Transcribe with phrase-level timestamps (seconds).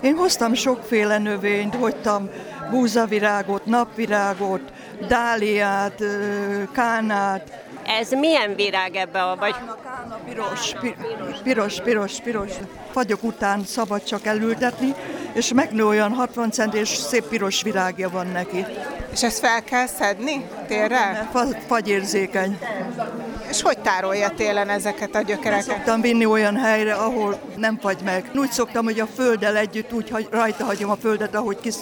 [0.00, 2.30] Én hoztam sokféle növényt, hagytam
[2.70, 4.72] búzavirágot, napvirágot,
[5.08, 6.02] dáliát,
[6.72, 7.62] kánát.
[7.98, 9.54] Ez milyen virág ebbe a vagy?
[9.84, 10.74] Kána, piros,
[11.42, 12.50] piros, piros, piros.
[12.90, 14.94] Fagyok után szabad csak elültetni,
[15.32, 18.64] és megnő olyan 60 cent, és szép piros virágja van neki.
[19.12, 21.30] És ezt fel kell szedni térre?
[21.66, 22.58] Fagyérzékeny.
[23.50, 25.64] És hogy tárolja télen ezeket a gyökereket?
[25.64, 28.30] Szoktam vinni olyan helyre, ahol nem fagy meg.
[28.34, 31.74] Úgy szoktam, hogy a földdel együtt úgy hagy, rajta hagyom a földet, ahogy kis,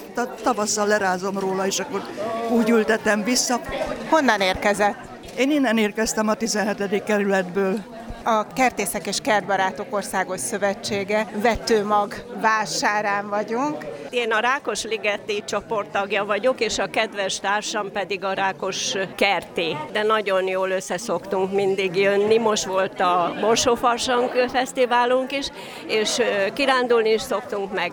[0.43, 2.03] tavasszal lerázom róla, és akkor
[2.51, 3.61] úgy ültetem vissza.
[4.09, 4.97] Honnan érkezett?
[5.39, 7.03] Én innen érkeztem a 17.
[7.05, 7.98] kerületből
[8.29, 13.85] a Kertészek és Kertbarátok Országos Szövetsége vetőmag vásárán vagyunk.
[14.11, 19.77] Én a Rákos Ligeti csoporttagja vagyok, és a kedves társam pedig a Rákos Kerté.
[19.93, 22.39] De nagyon jól összeszoktunk mindig jönni.
[22.39, 25.47] Most volt a Borsófarsang Fesztiválunk is,
[25.87, 26.21] és
[26.55, 27.93] kirándulni is szoktunk, meg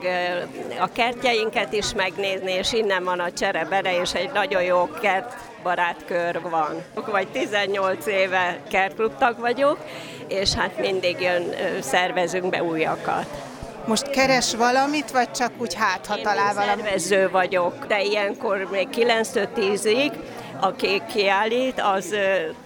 [0.79, 5.33] a kertjeinket is megnézni, és innen van a cserebere, és egy nagyon jó kert
[5.65, 6.83] barátkör van.
[7.05, 9.77] Vagy 18 éve kertklubtag vagyok,
[10.27, 11.43] és hát mindig jön,
[11.81, 13.54] szervezünk be újakat.
[13.87, 16.85] Most keres valamit, vagy csak úgy hát, ha talál valamit?
[16.85, 20.11] szervező vagyok, de ilyenkor még 9-10-ig
[20.59, 22.15] aki kiállít, az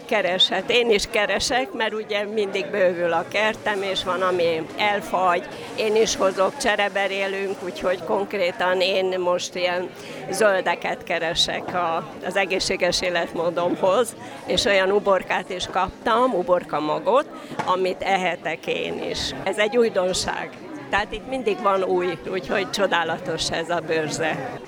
[0.05, 0.69] kereshet.
[0.71, 5.47] Én is keresek, mert ugye mindig bővül a kertem, és van, ami elfagy.
[5.75, 9.89] Én is hozok, csereberélünk, úgyhogy konkrétan én most ilyen
[10.31, 17.25] zöldeket keresek a, az egészséges életmódomhoz, és olyan uborkát is kaptam, uborka magot,
[17.65, 19.33] amit ehetek én is.
[19.43, 20.68] Ez egy újdonság.
[20.89, 24.59] Tehát itt mindig van új, úgyhogy csodálatos ez a bőrze.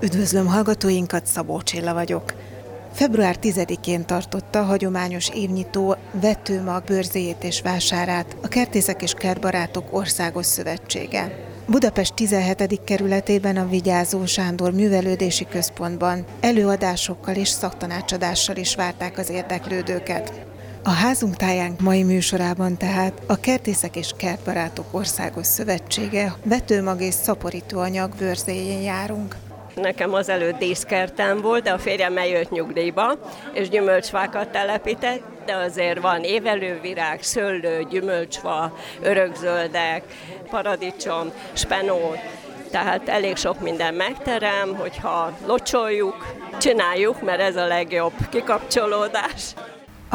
[0.00, 2.32] Üdvözlöm hallgatóinkat, Szabó Csilla vagyok.
[2.92, 10.46] Február 10-én tartotta a hagyományos évnyitó vetőmag bőrzéjét és vásárát a Kertészek és Kertbarátok Országos
[10.46, 11.44] Szövetsége.
[11.66, 12.80] Budapest 17.
[12.84, 20.45] kerületében a Vigyázó Sándor Művelődési Központban előadásokkal és szaktanácsadással is várták az érdeklődőket.
[20.86, 28.10] A házunk táján mai műsorában tehát a Kertészek és Kertbarátok Országos Szövetsége vetőmag és szaporítóanyag
[28.18, 29.36] bőrzéjén járunk.
[29.74, 33.18] Nekem az előtt díszkertem volt, de a férjem eljött nyugdíjba,
[33.52, 40.02] és gyümölcsfákat telepített, de azért van évelővirág, szőlő, gyümölcsfa, örökzöldek,
[40.50, 42.14] paradicsom, spenó,
[42.70, 49.54] tehát elég sok minden megterem, hogyha locsoljuk, csináljuk, mert ez a legjobb kikapcsolódás.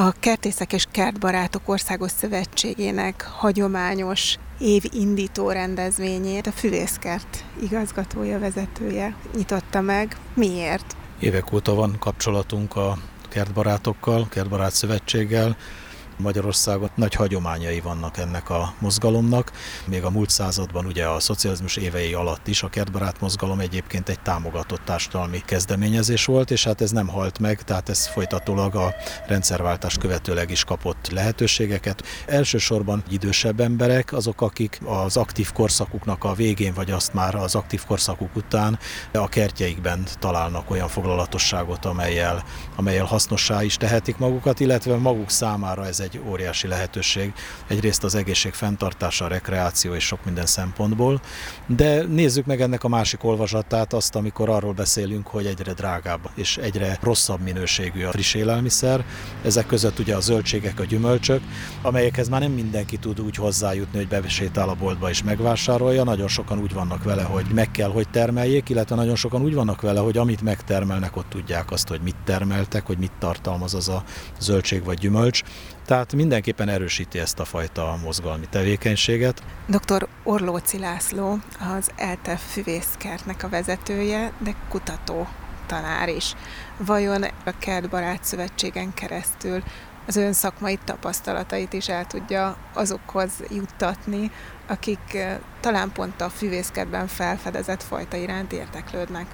[0.02, 10.18] A Kertészek és Kertbarátok Országos Szövetségének hagyományos évindító rendezvényét a Füvészkert igazgatója, vezetője nyitotta meg.
[10.34, 10.96] Miért?
[11.20, 12.98] Évek óta van kapcsolatunk a
[13.30, 15.58] kertbarátokkal, kertbarát szövetséggel,
[16.22, 19.52] Magyarországon nagy hagyományai vannak ennek a mozgalomnak.
[19.86, 24.20] Még a múlt században ugye a szocializmus évei alatt is a kertbarát mozgalom egyébként egy
[24.20, 28.94] támogatott társadalmi kezdeményezés volt, és hát ez nem halt meg, tehát ez folytatólag a
[29.28, 32.04] rendszerváltás követőleg is kapott lehetőségeket.
[32.26, 37.86] Elsősorban idősebb emberek, azok, akik az aktív korszakuknak a végén, vagy azt már az aktív
[37.86, 38.80] korszakuk után
[39.14, 42.44] a kertjeikben találnak olyan foglalatosságot, amelyel,
[42.76, 47.34] amelyel hasznossá is tehetik magukat, illetve maguk számára ez egy egy óriási lehetőség.
[47.68, 51.22] Egyrészt az egészség fenntartása, a rekreáció és sok minden szempontból,
[51.66, 56.58] de nézzük meg ennek a másik olvasatát, azt, amikor arról beszélünk, hogy egyre drágább és
[56.58, 59.06] egyre rosszabb minőségű a friss élelmiszer.
[59.44, 61.42] Ezek között ugye a zöldségek, a gyümölcsök,
[61.82, 66.04] amelyekhez már nem mindenki tud úgy hozzájutni, hogy besétál a boltba és megvásárolja.
[66.04, 69.82] Nagyon sokan úgy vannak vele, hogy meg kell, hogy termeljék, illetve nagyon sokan úgy vannak
[69.82, 74.04] vele, hogy amit megtermelnek, ott tudják azt, hogy mit termeltek, hogy mit tartalmaz az a
[74.40, 75.44] zöldség vagy gyümölcs.
[75.92, 79.44] Tehát mindenképpen erősíti ezt a fajta mozgalmi tevékenységet.
[79.68, 80.08] Dr.
[80.24, 81.38] Orlóci László
[81.78, 85.28] az ELTEF füvészkertnek a vezetője, de kutató
[85.68, 86.34] tanár is.
[86.78, 89.64] Vajon a Kertbarát Szövetségen keresztül
[90.08, 94.32] az ön szakmai tapasztalatait is el tudja azokhoz juttatni,
[94.72, 95.18] akik
[95.60, 99.26] talán pont a füvészkertben felfedezett fajta iránt érteklődnek.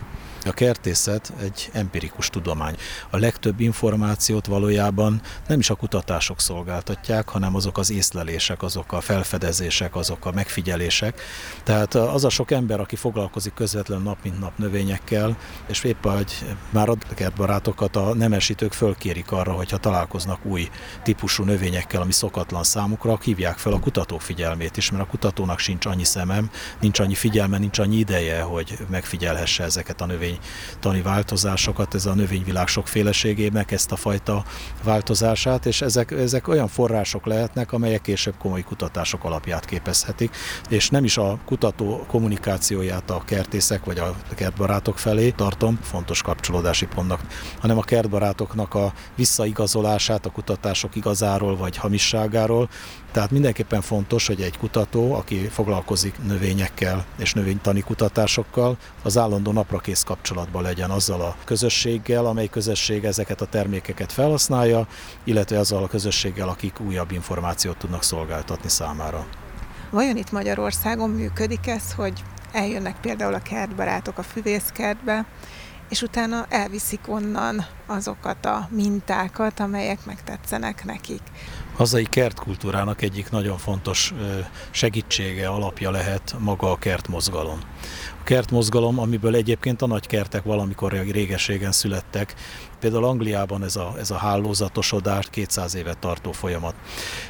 [0.46, 2.76] A kertészet egy empirikus tudomány.
[3.10, 9.02] A legtöbb információt valójában nem is a kutatások szolgáltatják, hanem azok az észlelések, azok a
[9.02, 11.22] felfedezések, azok a megfigyelések.
[11.64, 15.38] Tehát az a sok ember, aki foglalkozik közvetlen nap mint nap növényekkel,
[15.68, 20.70] és épp hogy már a kertbarátokat a nemesítők fölkérik arra, hogyha találkoznak új
[21.04, 25.86] típusú növényekkel, ami szokatlan számukra, hívják fel a kutatók figyelmét is, mert a kutatónak sincs
[25.86, 32.06] annyi szemem, nincs annyi figyelme, nincs annyi ideje, hogy megfigyelhesse ezeket a növénytani változásokat, ez
[32.06, 34.44] a növényvilág sokféleségének ezt a fajta
[34.84, 40.36] változását, és ezek, ezek olyan források lehetnek, amelyek később komoly kutatások alapját képezhetik,
[40.70, 46.86] és nem is a kutató kommunikációját a kertészek vagy a kertbarátok felé tartom fontos kapcsolódási
[46.86, 47.22] pontnak,
[47.60, 52.70] hanem a kertbarátoknak a visszaigazolását a kutatások igazáról vagy hamisságáról.
[53.12, 60.04] Tehát mindenképpen fontos, hogy egy kutató, aki foglalkozik növényekkel és növénytani kutatásokkal, az állandó naprakész
[60.04, 64.88] kapcsolatban legyen azzal a közösséggel, amely közösség ezeket a termékeket felhasználja,
[65.24, 69.26] illetve azzal a közösséggel, akik újabb információt tudnak szolgáltatni számára.
[69.90, 75.26] Vajon itt Magyarországon működik ez, hogy eljönnek például a kertbarátok a füvészkertbe,
[75.90, 81.22] és utána elviszik onnan azokat a mintákat, amelyek megtetszenek nekik.
[81.78, 84.14] Hazai kertkultúrának egyik nagyon fontos
[84.72, 87.60] segítsége, alapja lehet maga a kertmozgalom
[88.28, 92.36] kertmozgalom, amiből egyébként a nagy kertek valamikor régeségen születtek.
[92.80, 96.76] Például Angliában ez a, ez a hálózatosodás 200 évet tartó folyamat.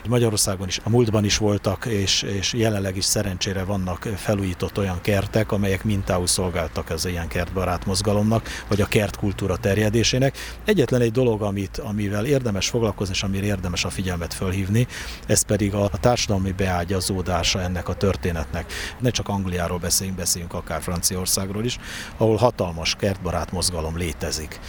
[0.07, 5.51] Magyarországon is, a múltban is voltak, és, és jelenleg is szerencsére vannak felújított olyan kertek,
[5.51, 10.37] amelyek mintául szolgáltak az ilyen kertbarát mozgalomnak, vagy a kertkultúra terjedésének.
[10.65, 14.87] Egyetlen egy dolog, amit, amivel érdemes foglalkozni, és amire érdemes a figyelmet fölhívni,
[15.27, 18.73] ez pedig a, a társadalmi beágyazódása ennek a történetnek.
[18.99, 21.77] Ne csak Angliáról beszéljünk, beszéljünk akár Franciaországról is,
[22.17, 24.59] ahol hatalmas kertbarát mozgalom létezik.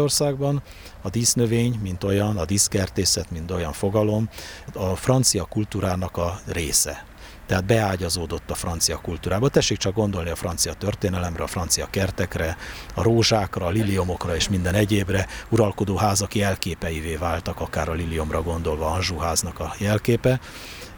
[0.00, 0.62] Franciaországban
[1.02, 4.28] a dísznövény, mint olyan, a díszkertészet, mint olyan fogalom,
[4.74, 7.04] a francia kultúrának a része
[7.46, 9.48] tehát beágyazódott a francia kultúrába.
[9.48, 12.56] Tessék csak gondolni a francia történelemre, a francia kertekre,
[12.94, 15.26] a rózsákra, a liliomokra és minden egyébre.
[15.48, 20.40] Uralkodó házak jelképeivé váltak, akár a liliomra gondolva, Anjou háznak a jelképe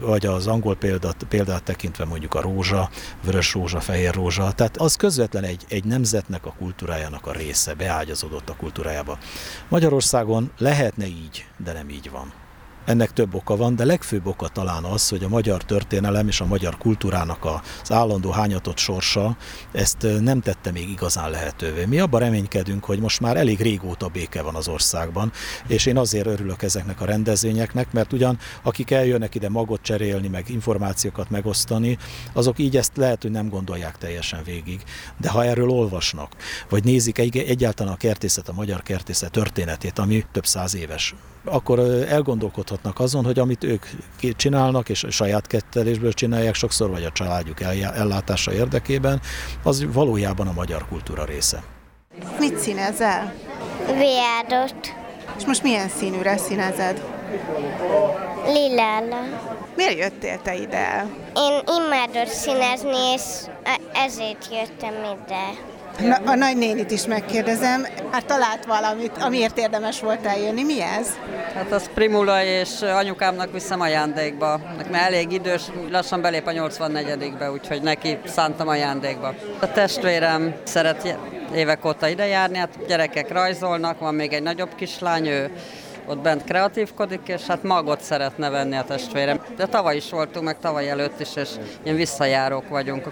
[0.05, 2.89] vagy az angol példát, példát tekintve mondjuk a rózsa,
[3.23, 4.51] vörös rózsa, fehér rózsa.
[4.51, 9.17] Tehát az közvetlen egy, egy nemzetnek a kultúrájának a része, beágyazódott a kultúrájába.
[9.69, 12.42] Magyarországon lehetne így, de nem így van.
[12.85, 16.45] Ennek több oka van, de legfőbb oka talán az, hogy a magyar történelem és a
[16.45, 17.45] magyar kultúrának
[17.81, 19.37] az állandó hányatott sorsa
[19.71, 21.85] ezt nem tette még igazán lehetővé.
[21.85, 25.31] Mi abban reménykedünk, hogy most már elég régóta béke van az országban,
[25.67, 30.49] és én azért örülök ezeknek a rendezvényeknek, mert ugyan akik eljönnek ide magot cserélni, meg
[30.49, 31.97] információkat megosztani,
[32.33, 34.83] azok így ezt lehet, hogy nem gondolják teljesen végig.
[35.17, 36.35] De ha erről olvasnak,
[36.69, 41.13] vagy nézik egyáltalán a kertészet, a magyar kertészet történetét, ami több száz éves,
[41.45, 41.79] akkor
[42.09, 43.85] elgondolkodhatnak azon, hogy amit ők
[44.35, 47.61] csinálnak, és saját kettelésből csinálják sokszor, vagy a családjuk
[47.95, 49.21] ellátása érdekében,
[49.63, 51.63] az valójában a magyar kultúra része.
[52.39, 53.33] Mit színezel?
[53.85, 54.93] Viádot.
[55.37, 57.03] És most milyen színűre színezed?
[58.45, 59.21] Lilála.
[59.75, 61.05] Miért jöttél te ide?
[61.35, 63.21] Én imádok színezni, és
[63.93, 65.72] ezért jöttem ide.
[65.99, 70.63] Na, a nagynénit is megkérdezem, hát talált valamit, amiért érdemes volt eljönni.
[70.63, 71.07] Mi ez?
[71.55, 74.59] Hát az Primula és anyukámnak viszem ajándékba.
[74.91, 75.61] Mert elég idős,
[75.91, 79.33] lassan belép a 84-be, úgyhogy neki szántam ajándékba.
[79.59, 81.17] A testvérem szeret
[81.55, 85.51] évek óta ide járni, hát gyerekek rajzolnak, van még egy nagyobb kislány, ő
[86.05, 89.41] ott bent kreatívkodik, és hát magot szeretne venni a testvérem.
[89.57, 91.49] De tavaly is voltunk, meg tavaly előtt is, és
[91.83, 93.07] ilyen visszajárók vagyunk.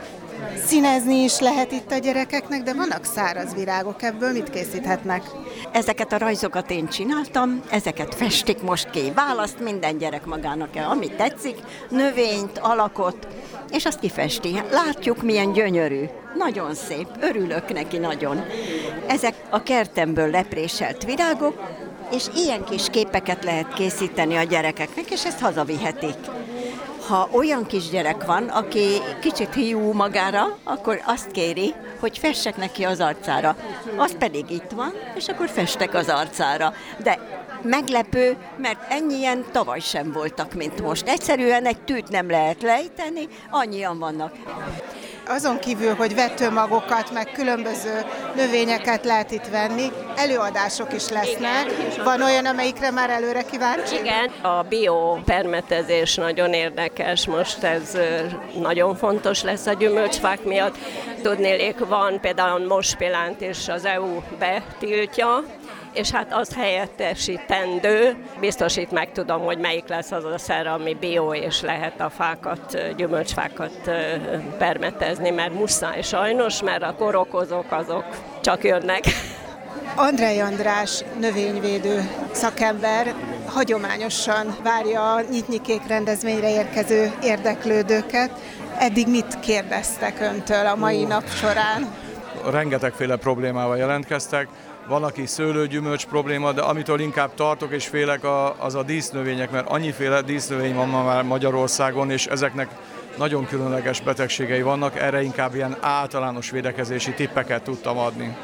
[0.66, 5.24] Színezni is lehet itt a gyerekeknek, de vannak száraz virágok, ebből mit készíthetnek?
[5.72, 9.12] Ezeket a rajzokat én csináltam, ezeket festik most ki.
[9.16, 11.58] Választ minden gyerek magának el, amit tetszik,
[11.90, 13.28] növényt, alakot,
[13.72, 14.62] és azt kifesti.
[14.72, 16.04] Látjuk, milyen gyönyörű.
[16.38, 18.44] Nagyon szép, örülök neki nagyon.
[19.08, 21.54] Ezek a kertemből lepréselt virágok,
[22.12, 26.16] és ilyen kis képeket lehet készíteni a gyerekeknek, és ezt hazavihetik
[27.08, 28.88] ha olyan kisgyerek van, aki
[29.22, 33.56] kicsit hiú magára, akkor azt kéri, hogy fessek neki az arcára.
[33.98, 36.74] Az pedig itt van, és akkor festek az arcára.
[37.04, 37.20] De
[37.62, 41.08] meglepő, mert ennyien tavaly sem voltak, mint most.
[41.08, 44.34] Egyszerűen egy tűt nem lehet lejteni, annyian vannak
[45.32, 51.66] azon kívül, hogy vetőmagokat, meg különböző növényeket lehet itt venni, előadások is lesznek.
[51.66, 52.04] Igen.
[52.04, 53.96] Van olyan, amelyikre már előre kíváncsi?
[53.96, 57.98] Igen, a biopermetezés nagyon érdekes, most ez
[58.60, 60.76] nagyon fontos lesz a gyümölcsfák miatt.
[61.22, 65.44] Tudnélék, van például mospilánt is az EU betiltja,
[65.94, 71.34] és hát az helyettesítendő, biztosít meg tudom, hogy melyik lesz az a szer, ami bio,
[71.34, 73.92] és lehet a fákat, gyümölcsfákat
[74.58, 78.06] permetezni, mert muszáj sajnos, mert a korokozók azok
[78.42, 79.04] csak jönnek.
[79.96, 83.14] Andrei András növényvédő szakember
[83.46, 88.32] hagyományosan várja a Nyitnyikék rendezvényre érkező érdeklődőket.
[88.78, 91.96] Eddig mit kérdeztek öntől a mai nap során?
[92.52, 94.48] Rengetegféle problémával jelentkeztek.
[94.92, 98.24] Van, aki szőlőgyümölcs probléma, de amitől inkább tartok és félek,
[98.58, 102.70] az a dísznövények, mert annyiféle dísznövény van ma már Magyarországon, és ezeknek
[103.18, 108.36] nagyon különleges betegségei vannak, erre inkább ilyen általános védekezési tippeket tudtam adni.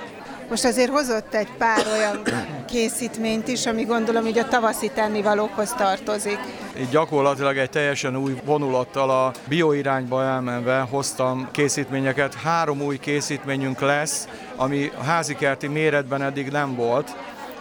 [0.49, 2.21] Most azért hozott egy pár olyan
[2.67, 6.39] készítményt is, ami gondolom hogy a tavaszi tennivalókhoz tartozik.
[6.79, 12.33] Így gyakorlatilag egy teljesen új vonulattal a bioirányba elmenve hoztam készítményeket.
[12.33, 17.15] Három új készítményünk lesz, ami házikerti méretben eddig nem volt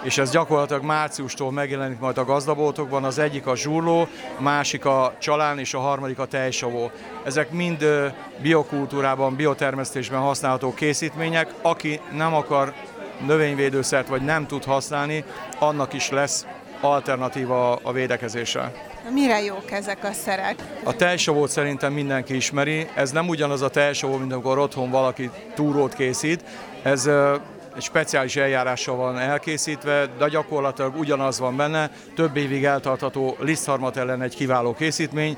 [0.06, 3.04] és ez gyakorlatilag márciustól megjelenik majd a gazdaboltokban.
[3.04, 4.08] Az egyik a zsurló,
[4.38, 6.90] másik a csalán és a harmadik a tejsavó.
[7.24, 7.86] Ezek mind
[8.42, 11.54] biokultúrában, biotermesztésben használható készítmények.
[11.62, 12.72] Aki nem akar
[13.26, 15.24] növényvédőszert vagy nem tud használni,
[15.58, 16.46] annak is lesz
[16.80, 18.72] alternatíva a védekezésre.
[19.12, 20.54] Mire jók ezek a szerek?
[20.84, 22.88] A tejsavót szerintem mindenki ismeri.
[22.94, 26.44] Ez nem ugyanaz a tejsavó, mint amikor otthon valaki túrót készít.
[26.82, 27.10] Ez
[27.76, 34.22] egy speciális eljárással van elkészítve, de gyakorlatilag ugyanaz van benne, több évig eltartható lisztharmat ellen
[34.22, 35.36] egy kiváló készítmény.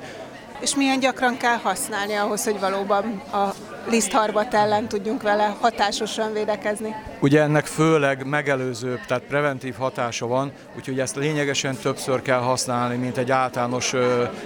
[0.59, 3.53] És milyen gyakran kell használni ahhoz, hogy valóban a
[3.89, 6.95] lisztharmat ellen tudjunk vele hatásosan védekezni?
[7.19, 13.17] Ugye ennek főleg megelőző, tehát preventív hatása van, úgyhogy ezt lényegesen többször kell használni, mint
[13.17, 13.93] egy általános,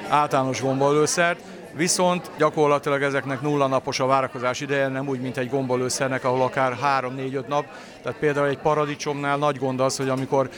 [0.09, 1.39] általános gombolőszert
[1.75, 6.77] viszont gyakorlatilag ezeknek nulla napos a várakozás ideje, nem úgy, mint egy gombolőszernek, ahol akár
[7.01, 7.65] 3-4-5 nap.
[8.03, 10.49] Tehát például egy paradicsomnál nagy gond az, hogy amikor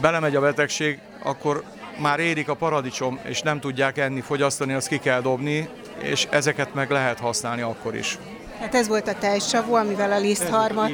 [0.00, 1.62] belemegy a betegség, akkor
[2.00, 5.68] már érik a paradicsom, és nem tudják enni, fogyasztani, azt ki kell dobni,
[5.98, 8.18] és ezeket meg lehet használni akkor is.
[8.60, 10.90] Hát ez volt a tejsavó, amivel a lisztharmat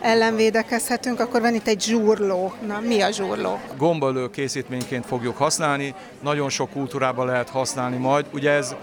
[0.00, 2.52] ellen védekezhetünk, akkor van itt egy zsúrló.
[2.66, 3.60] Na, mi a zsúrló?
[3.76, 8.26] Gombolő készítményként fogjuk használni, nagyon sok kultúrában lehet használni majd.
[8.32, 8.74] Ugye ez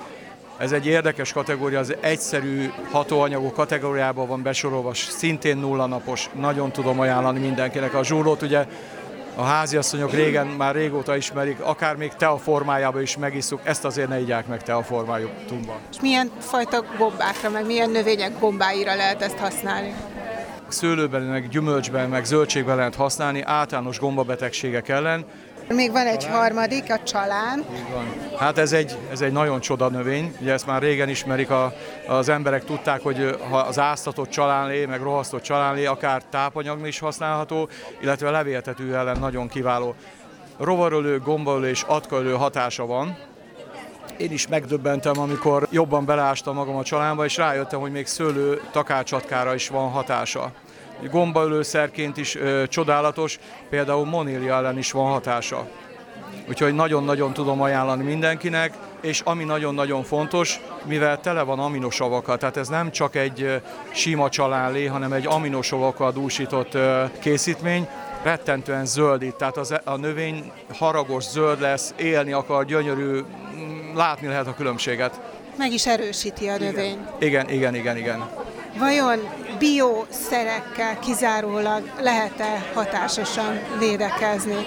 [0.58, 7.00] ez egy érdekes kategória, az egyszerű hatóanyagok kategóriában van besorolva, szintén nulla napos, nagyon tudom
[7.00, 7.94] ajánlani mindenkinek.
[7.94, 8.66] A zsúrlót ugye
[9.36, 14.08] a háziasszonyok régen, már régóta ismerik, akár még te a formájában is megisszuk, ezt azért
[14.08, 15.80] ne igyák meg te a formájukban.
[15.92, 19.94] És milyen fajta gombákra, meg milyen növények gombáira lehet ezt használni?
[20.68, 25.26] Szőlőben, meg gyümölcsben, meg zöldségben lehet használni általános gombabetegségek ellen,
[25.68, 27.66] még van egy harmadik, a csalán.
[28.38, 31.74] Hát ez egy, ez egy nagyon csoda növény, ugye ezt már régen ismerik, a,
[32.08, 37.70] az emberek tudták, hogy ha az áztatott csalánlé, meg rohasztott csalánlé akár tápanyag is használható,
[38.02, 39.96] illetve levéltető ellen nagyon kiváló.
[40.58, 43.18] Rovarölő, gombaölő és atkaölő hatása van,
[44.18, 49.54] én is megdöbbentem, amikor jobban beleástam magam a csalánba, és rájöttem, hogy még szőlő takácsatkára
[49.54, 50.52] is van hatása
[51.10, 55.68] gombaölőszerként is ö, csodálatos, például monília ellen is van hatása.
[56.50, 62.68] Úgyhogy nagyon-nagyon tudom ajánlani mindenkinek, és ami nagyon-nagyon fontos, mivel tele van aminosavakkal, tehát ez
[62.68, 66.78] nem csak egy sima csalánlé, hanem egy aminosavakkal dúsított
[67.20, 67.88] készítmény,
[68.24, 73.20] rettentően zöldít, tehát az, e, a növény haragos, zöld lesz, élni akar, gyönyörű,
[73.96, 75.20] látni lehet a különbséget.
[75.58, 76.98] Meg is erősíti a növény.
[77.20, 78.30] Igen, igen, igen, igen.
[78.78, 79.20] Vajon
[79.64, 84.66] bioszerekkel kizárólag lehet-e hatásosan védekezni?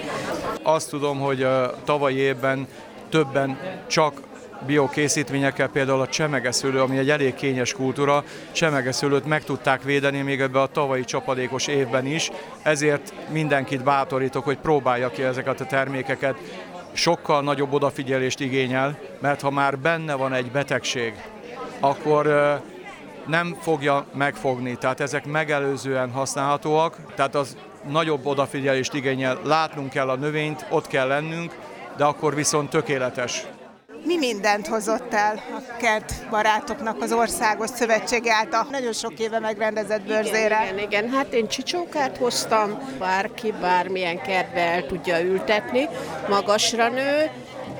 [0.63, 2.67] Azt tudom, hogy a tavalyi évben
[3.09, 4.21] többen csak
[4.65, 10.61] biokészítményekkel, például a csemegeszőlő, ami egy elég kényes kultúra, csemegeszőlőt meg tudták védeni még ebbe
[10.61, 16.35] a tavalyi csapadékos évben is, ezért mindenkit bátorítok, hogy próbálja ki ezeket a termékeket.
[16.93, 21.13] Sokkal nagyobb odafigyelést igényel, mert ha már benne van egy betegség,
[21.79, 22.27] akkor
[23.27, 27.57] nem fogja megfogni, tehát ezek megelőzően használhatóak, tehát az
[27.89, 31.55] nagyobb odafigyelést igényel, látnunk kell a növényt, ott kell lennünk,
[31.97, 33.45] de akkor viszont tökéletes.
[34.03, 38.67] Mi mindent hozott el a kert barátoknak az Országos Szövetség által?
[38.71, 40.45] Nagyon sok éve megrendezett bőrzére?
[40.63, 45.89] Igen, igen, igen, hát én csicsókát hoztam, bárki bármilyen kertbe el tudja ültetni,
[46.29, 47.31] magasra nő,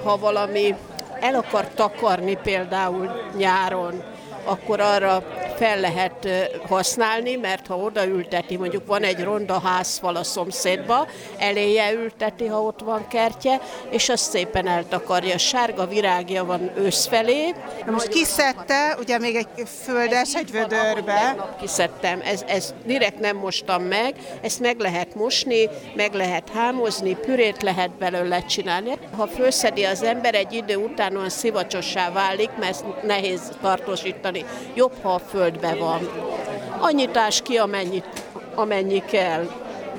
[0.03, 0.75] ha valami
[1.19, 4.03] el akar takarni például nyáron,
[4.47, 5.23] akkor arra
[5.57, 6.27] fel lehet
[6.67, 12.79] használni, mert ha odaülteti, mondjuk van egy ronda házfal a szomszédba, eléje ülteti, ha ott
[12.79, 15.37] van kertje, és azt szépen eltakarja.
[15.37, 17.53] Sárga virágja van őszfelé.
[17.85, 19.47] Na most kiszedte, ugye még egy
[19.83, 21.35] földes, egy vödörbe.
[21.59, 27.61] Kiszedtem, ez, ez direkt nem mostam meg, ezt meg lehet mosni, meg lehet hámozni, pürét
[27.63, 28.91] lehet belőle csinálni.
[29.17, 34.36] Ha főszedi az ember, egy idő után olyan szivacsossá válik, mert nehéz tartósítani.
[34.75, 36.09] Jobb, ha a föld földbe van.
[36.79, 38.03] Annyit ás ki, amennyi,
[38.55, 39.49] amennyi kell.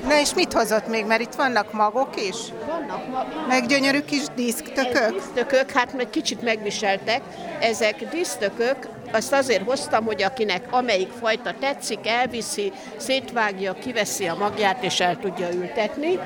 [0.06, 2.36] Na és mit hozott még, mert itt vannak magok is?
[2.66, 3.46] Vannak magok.
[3.48, 5.12] Meg gyönyörű kis diszktökök?
[5.12, 7.22] Diszktökök, hát meg kicsit megviseltek.
[7.60, 8.76] Ezek diszktökök,
[9.12, 15.18] azt azért hoztam, hogy akinek amelyik fajta tetszik, elviszi, szétvágja, kiveszi a magját és el
[15.18, 16.18] tudja ültetni.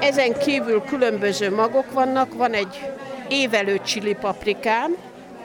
[0.00, 2.90] Ezen kívül különböző magok vannak, van egy
[3.28, 4.96] évelő csili paprikám,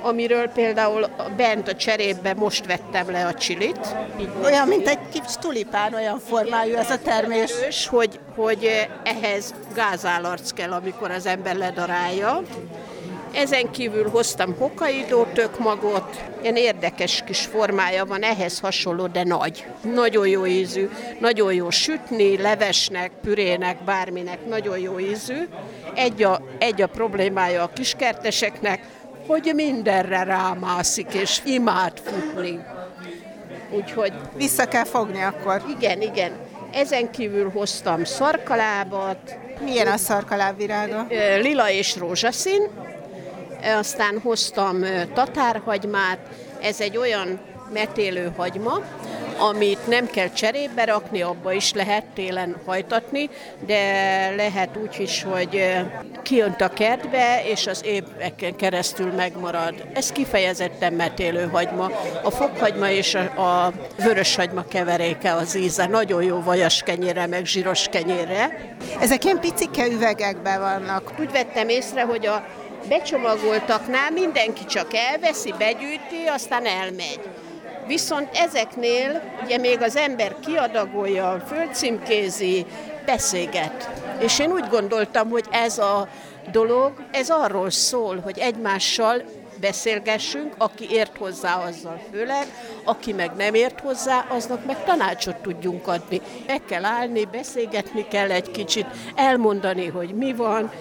[0.02, 3.96] amiről például bent a cserépbe most vettem le a csilit.
[4.44, 7.52] Olyan, mint egy kis tulipán, olyan formájú ez a termés.
[7.52, 12.42] Erős, hogy, hogy ehhez gázállarc kell, amikor az ember ledarálja.
[13.34, 15.26] Ezen kívül hoztam Hokkaido
[15.58, 19.66] magot, ilyen érdekes kis formája van, ehhez hasonló, de nagy.
[19.94, 20.90] Nagyon jó ízű,
[21.20, 25.48] nagyon jó sütni, levesnek, pürének, bárminek, nagyon jó ízű.
[25.96, 28.88] Egy a, egy a problémája a kiskerteseknek,
[29.28, 32.66] hogy mindenre rámászik, és imád futni.
[33.72, 34.14] Úgyhogy...
[34.36, 35.62] Vissza kell fogni akkor.
[35.78, 36.32] Igen, igen.
[36.74, 39.38] Ezen kívül hoztam szarkalábat.
[39.64, 41.08] Milyen a szarkaláb virága?
[41.40, 42.70] Lila és rózsaszín.
[43.78, 46.20] Aztán hoztam tatárhagymát.
[46.62, 47.40] Ez egy olyan
[47.74, 48.82] metélő hagyma,
[49.42, 53.30] amit nem kell cserébe rakni, abba is lehet télen hajtatni,
[53.66, 53.80] de
[54.36, 55.76] lehet úgy is, hogy
[56.24, 59.74] kijönt a kertbe, és az éveken keresztül megmarad.
[59.94, 61.92] Ez kifejezetten metélő hagyma.
[62.24, 65.86] A fokhagyma és a, a vöröshagyma keveréke az íze.
[65.86, 68.76] Nagyon jó vajas kenyére, meg zsíros kenyére.
[69.00, 71.14] Ezek ilyen picike üvegekben vannak.
[71.20, 72.46] Úgy vettem észre, hogy a
[72.88, 77.20] becsomagoltaknál mindenki csak elveszi, begyűjti, aztán elmegy.
[77.88, 82.66] Viszont ezeknél ugye még az ember kiadagolja, fölcímkézi,
[83.06, 83.90] beszéget.
[84.20, 86.08] És én úgy gondoltam, hogy ez a
[86.52, 89.24] dolog, ez arról szól, hogy egymással
[89.62, 92.46] beszélgessünk, aki ért hozzá, azzal főleg,
[92.84, 96.22] aki meg nem ért hozzá, aznak meg tanácsot tudjunk adni.
[96.48, 100.72] Meg kell állni, beszélgetni kell egy kicsit, elmondani, hogy mi van,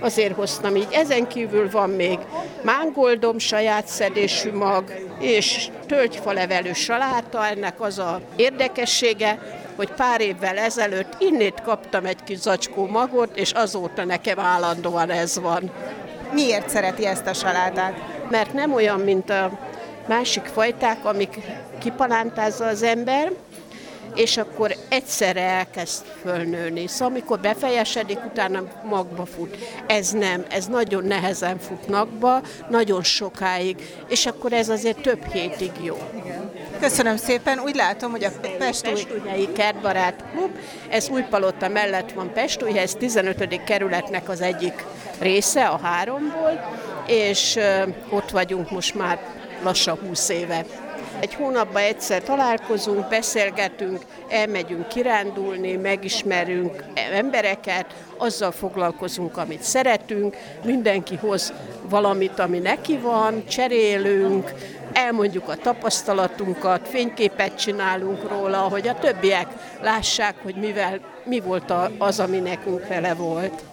[0.00, 0.88] azért hoztam így.
[0.90, 2.18] Ezen kívül van még
[2.62, 9.38] mángoldom, saját szedésű mag, és tölgyfalevelű saláta, ennek az a érdekessége,
[9.76, 15.38] hogy pár évvel ezelőtt innét kaptam egy kis zacskó magot, és azóta nekem állandóan ez
[15.38, 15.70] van.
[16.32, 18.09] Miért szereti ezt a salátát?
[18.30, 19.50] Mert nem olyan, mint a
[20.06, 21.38] másik fajták, amik
[21.78, 23.32] kipalántázza az ember,
[24.14, 26.86] és akkor egyszerre elkezd fölnőni.
[26.86, 29.56] Szóval amikor befejesedik, utána magba fut.
[29.86, 33.76] Ez nem, ez nagyon nehezen fut magba, nagyon sokáig,
[34.08, 35.98] és akkor ez azért több hétig jó.
[36.80, 37.58] Köszönöm szépen.
[37.58, 38.92] Úgy látom, hogy a Pestúj...
[38.92, 40.58] Pestújhelyi kertbarát klub,
[40.88, 43.64] ez Újpalota mellett van Pestújhely, ez 15.
[43.64, 44.84] kerületnek az egyik
[45.18, 47.58] része a háromból, és
[48.10, 49.18] ott vagyunk most már
[49.62, 50.64] lassan 20 éve.
[51.20, 61.52] Egy hónapban egyszer találkozunk, beszélgetünk, elmegyünk kirándulni, megismerünk embereket, azzal foglalkozunk, amit szeretünk, mindenki hoz
[61.88, 64.52] valamit, ami neki van, cserélünk,
[64.92, 69.46] elmondjuk a tapasztalatunkat, fényképet csinálunk róla, hogy a többiek
[69.82, 73.69] lássák, hogy mivel, mi volt az, ami nekünk vele volt.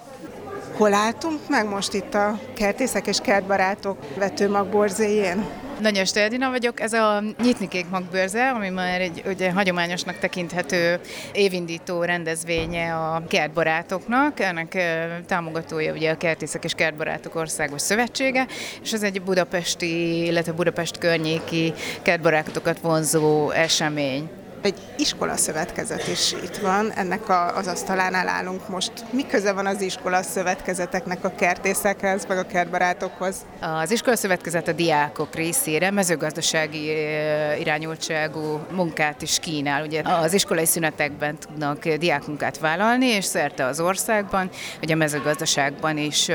[0.77, 5.45] Hol álltunk meg most itt a kertészek és kertbarátok vetőmagborzéjén?
[5.81, 10.99] Nagyon Edina vagyok, ez a Nyitni Kék Magbőrze, ami már egy ugye, hagyományosnak tekinthető
[11.33, 14.39] évindító rendezvénye a kertbarátoknak.
[14.39, 14.77] Ennek
[15.25, 18.47] támogatója ugye a Kertészek és Kertbarátok Országos Szövetsége,
[18.83, 24.29] és ez egy budapesti, illetve Budapest környéki kertbarátokat vonzó esemény.
[24.61, 28.91] Egy iskola szövetkezet is itt van, ennek a, az asztalánál állunk most.
[29.11, 33.35] Mi köze van az iskola szövetkezeteknek a kertészekhez, meg a kertbarátokhoz?
[33.59, 36.91] Az iskola szövetkezet a diákok részére mezőgazdasági
[37.59, 39.85] irányultságú munkát is kínál.
[39.85, 46.29] Ugye az iskolai szünetekben tudnak diákmunkát vállalni, és szerte az országban, hogy a mezőgazdaságban is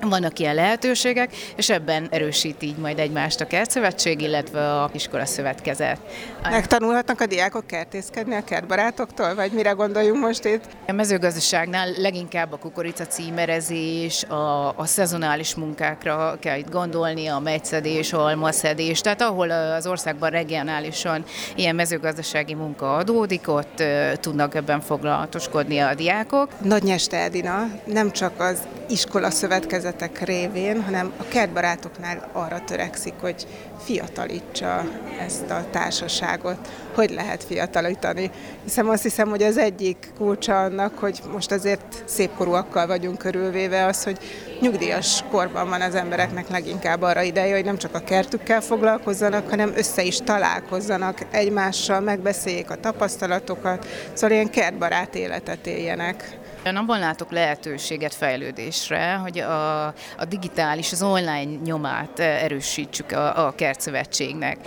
[0.00, 5.98] vannak ilyen lehetőségek, és ebben erősít így majd egymást a kertszövetség, illetve a iskola szövetkezet.
[6.42, 10.64] Megtanulhatnak a diákok kertészkedni a kertbarátoktól, vagy mire gondoljunk most itt?
[10.86, 18.12] A mezőgazdaságnál leginkább a kukorica címerezés, a, a szezonális munkákra kell itt gondolni, a megyszedés,
[18.12, 23.82] a almaszedés, tehát ahol az országban regionálisan ilyen mezőgazdasági munka adódik, ott
[24.14, 26.48] tudnak ebben foglalatoskodni a diákok.
[26.62, 28.58] Nagy Nyeste Edina nem csak az
[28.88, 33.46] iskola szövetkezet szervezetek révén, hanem a kertbarátoknál arra törekszik, hogy
[33.84, 34.84] fiatalítsa
[35.20, 36.68] ezt a társaságot.
[36.94, 38.30] Hogy lehet fiatalítani?
[38.64, 44.04] Hiszen azt hiszem, hogy az egyik kulcsa annak, hogy most azért szépkorúakkal vagyunk körülvéve az,
[44.04, 44.18] hogy
[44.60, 49.72] nyugdíjas korban van az embereknek leginkább arra ideje, hogy nem csak a kertükkel foglalkozzanak, hanem
[49.76, 56.38] össze is találkozzanak egymással, megbeszéljék a tapasztalatokat, szóval ilyen kertbarát életet éljenek.
[56.66, 63.54] Én abban látok lehetőséget fejlődésre, hogy a, a digitális, az online nyomát erősítsük a, a
[63.54, 64.58] kertszövetségnek.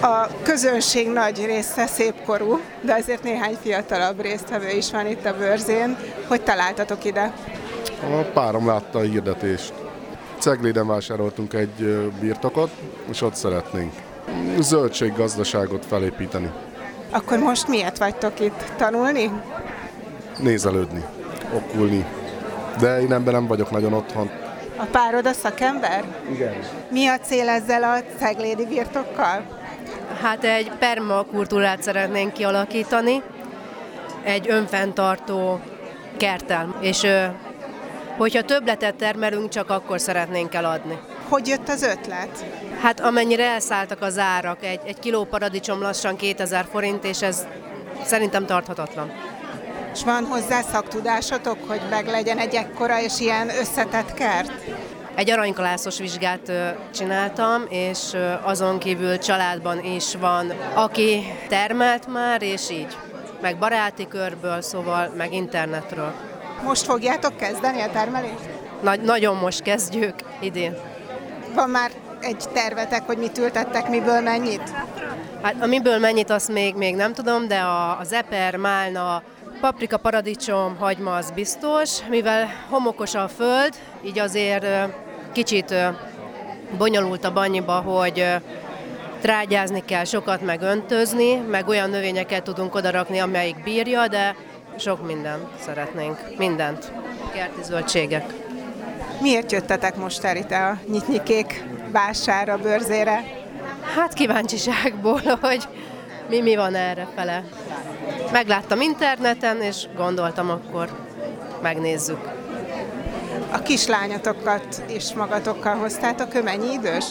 [0.00, 5.96] A közönség nagy része szépkorú, de azért néhány fiatalabb résztvevő is van itt a bőrzén.
[6.26, 7.32] Hogy találtatok ide?
[8.02, 9.72] A párom látta a hirdetést.
[10.38, 12.70] Cegléden vásároltunk egy birtokot,
[13.10, 13.92] és ott szeretnénk
[14.58, 16.50] zöldséggazdaságot felépíteni.
[17.10, 18.72] Akkor most miért vagytok itt?
[18.76, 19.30] Tanulni?
[20.38, 21.04] Nézelődni
[21.54, 22.04] okulni.
[22.80, 24.30] De én ebben nem vagyok nagyon otthon.
[24.76, 26.04] A párod a szakember?
[26.32, 26.54] Igen.
[26.90, 29.44] Mi a cél ezzel a ceglédi birtokkal?
[30.22, 33.22] Hát egy permakultúrát szeretnénk kialakítani,
[34.22, 35.60] egy önfenntartó
[36.16, 37.06] kertel, és
[38.16, 40.98] hogyha többletet termelünk, csak akkor szeretnénk eladni.
[41.28, 42.44] Hogy jött az ötlet?
[42.80, 47.46] Hát amennyire elszálltak az árak, egy, egy kiló paradicsom lassan 2000 forint, és ez
[48.04, 49.12] szerintem tarthatatlan.
[49.92, 54.52] És van hozzá szaktudásotok, hogy meg legyen egy ekkora és ilyen összetett kert?
[55.14, 56.52] Egy aranykalászos vizsgát
[56.94, 57.98] csináltam, és
[58.42, 62.96] azon kívül családban is van, aki termelt már, és így.
[63.40, 66.12] Meg baráti körből, szóval, meg internetről.
[66.62, 68.48] Most fogjátok kezdeni a termelést?
[68.82, 70.76] Nagy, nagyon most kezdjük idén.
[71.54, 74.72] Van már egy tervetek, hogy mit ültettek, miből mennyit?
[75.42, 79.22] Hát amiből mennyit, azt még, még nem tudom, de a, az eper, málna,
[79.60, 84.66] Paprika, paradicsom, hagyma az biztos, mivel homokos a föld, így azért
[85.32, 85.74] kicsit
[86.78, 88.24] bonyolultabb annyiba, hogy
[89.20, 94.36] trágyázni kell sokat, meg öntözni, meg olyan növényeket tudunk odarakni, amelyik bírja, de
[94.76, 96.92] sok mindent szeretnénk, mindent.
[97.32, 98.32] Kerti zöldségek.
[99.20, 103.24] Miért jöttetek most el itt a nyitnyikék vására, bőrzére?
[103.94, 105.68] Hát kíváncsiságból, hogy
[106.28, 107.44] mi, mi van erre fele.
[108.32, 110.88] Megláttam interneten, és gondoltam, akkor
[111.62, 112.18] megnézzük.
[113.52, 117.04] A kislányatokat is magatokkal hoztátok, ő mennyi idős?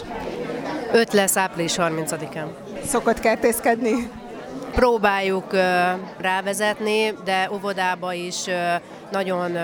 [0.92, 2.48] Öt lesz április 30-án.
[2.86, 4.10] Szokott kertészkedni?
[4.72, 5.54] Próbáljuk
[6.18, 8.44] rávezetni, de óvodába is
[9.12, 9.58] nagyon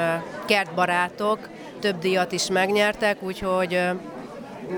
[0.46, 1.40] kertbarátok,
[1.80, 3.80] több díjat is megnyertek, úgyhogy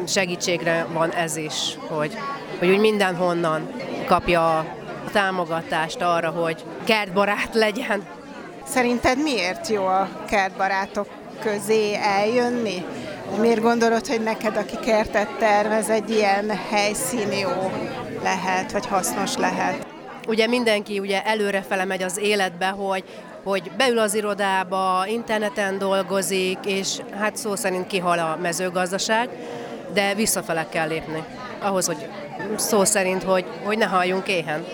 [0.07, 2.17] segítségre van ez is, hogy,
[2.59, 3.71] hogy úgy mindenhonnan
[4.05, 4.65] kapja a
[5.11, 8.03] támogatást arra, hogy kertbarát legyen.
[8.65, 11.07] Szerinted miért jó a kertbarátok
[11.39, 12.85] közé eljönni?
[13.39, 17.71] Miért gondolod, hogy neked, aki kertet tervez, egy ilyen helyszín jó
[18.23, 19.87] lehet, vagy hasznos lehet?
[20.27, 23.03] Ugye mindenki ugye előrefele megy az életbe, hogy
[23.43, 29.29] hogy beül az irodába, interneten dolgozik, és hát szó szerint kihal a mezőgazdaság,
[29.93, 31.23] de visszafele kell lépni.
[31.65, 32.07] Ahhoz, hogy
[32.55, 34.65] szó szerint, hogy, hogy ne halljunk éhen.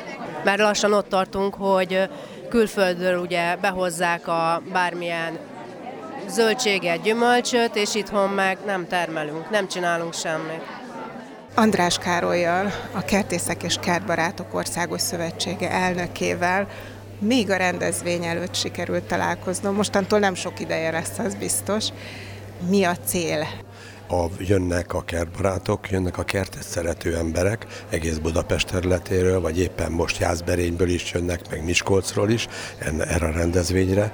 [0.44, 2.10] Mert lassan ott tartunk, hogy
[2.50, 5.38] külföldről ugye behozzák a bármilyen
[6.30, 10.62] zöldséget, gyümölcsöt, és itthon meg nem termelünk, nem csinálunk semmit.
[11.56, 16.68] András Károlyjal, a Kertészek és Kertbarátok Országos Szövetsége elnökével
[17.20, 19.76] még a rendezvény előtt sikerült találkoznom.
[19.76, 21.88] Mostantól nem sok ideje lesz, az biztos.
[22.70, 23.48] Mi a cél?
[24.12, 30.18] A, jönnek a kertbarátok, jönnek a kertet szerető emberek egész Budapest területéről, vagy éppen most
[30.20, 32.48] Jászberényből is jönnek, meg Miskolcról is
[33.00, 34.12] erre a rendezvényre,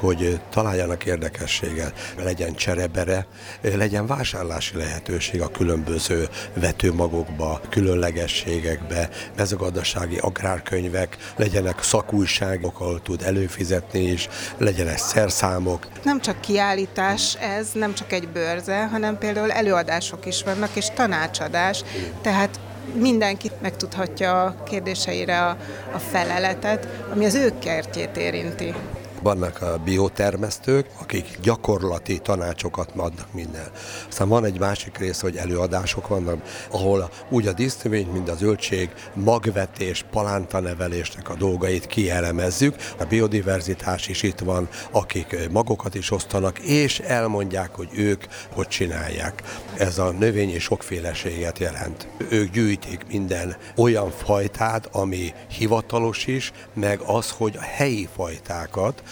[0.00, 3.26] hogy találjanak érdekességet, legyen cserebere,
[3.60, 14.28] legyen vásárlási lehetőség a különböző vetőmagokba, különlegességekbe, mezőgazdasági agrárkönyvek, legyenek szakújságok, ahol tud előfizetni is,
[14.56, 15.86] legyenek szerszámok.
[16.02, 21.82] Nem csak kiállítás ez, nem csak egy bőrze, hanem például előadások is vannak, és tanácsadás,
[22.22, 22.60] tehát
[22.94, 25.56] mindenki megtudhatja a kérdéseire a,
[25.94, 28.74] a feleletet, ami az ő kertjét érinti
[29.22, 33.70] vannak a biotermesztők, akik gyakorlati tanácsokat adnak minden.
[34.08, 38.90] Aztán van egy másik rész, hogy előadások vannak, ahol úgy a dísznövény, mint a zöldség,
[39.14, 42.76] magvetés, palántanevelésnek a dolgait kielemezzük.
[42.98, 49.42] A biodiverzitás is itt van, akik magokat is osztanak, és elmondják, hogy ők hogy csinálják.
[49.76, 52.08] Ez a növényi sokféleséget jelent.
[52.30, 59.02] Ők gyűjtik minden olyan fajtát, ami hivatalos is, meg az, hogy a helyi fajtákat,